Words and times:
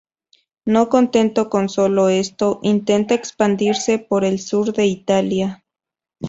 No 0.65 0.89
contento 0.89 1.47
con 1.47 1.69
sólo 1.69 2.09
esto, 2.09 2.59
intenta 2.63 3.13
expandirse 3.13 3.99
por 3.99 4.25
el 4.25 4.39
sur 4.39 4.73
de 4.73 4.87
Italia. 4.87 5.63